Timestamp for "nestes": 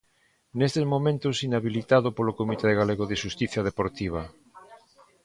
0.59-0.85